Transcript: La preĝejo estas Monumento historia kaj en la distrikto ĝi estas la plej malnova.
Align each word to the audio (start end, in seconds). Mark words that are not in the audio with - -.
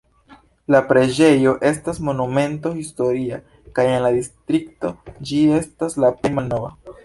La 0.75 0.79
preĝejo 0.91 1.53
estas 1.71 1.99
Monumento 2.07 2.73
historia 2.79 3.39
kaj 3.77 3.87
en 3.93 4.03
la 4.07 4.13
distrikto 4.19 4.95
ĝi 5.29 5.47
estas 5.63 6.03
la 6.05 6.15
plej 6.21 6.37
malnova. 6.41 6.77